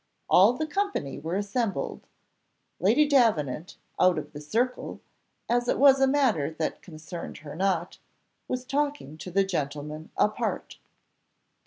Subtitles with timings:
[0.27, 2.07] All the company were assembled;
[2.79, 4.99] Lady Davenant, out of the circle,
[5.47, 7.99] as it was a matter that concerned her not,
[8.47, 10.79] was talking to the gentlemen apart.